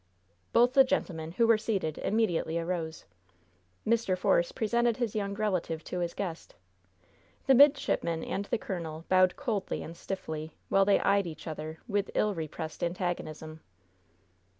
Both 0.51 0.73
the 0.73 0.83
gentlemen, 0.83 1.33
who 1.33 1.45
were 1.45 1.59
seated, 1.59 1.99
immediately 1.99 2.57
arose. 2.57 3.05
Mr. 3.85 4.17
Force 4.17 4.51
presented 4.51 4.97
his 4.97 5.13
young 5.13 5.35
relative 5.35 5.83
to 5.83 5.99
his 5.99 6.15
guest. 6.15 6.55
The 7.45 7.53
midshipman 7.53 8.23
and 8.23 8.45
the 8.45 8.57
colonel 8.57 9.05
bowed 9.09 9.35
coldly 9.35 9.83
and 9.83 9.95
stiffly, 9.95 10.53
while 10.69 10.85
they 10.85 10.99
eyed 11.01 11.27
each 11.27 11.45
other 11.45 11.77
with 11.87 12.09
ill 12.15 12.33
repressed 12.33 12.83
antagonism. 12.83 13.61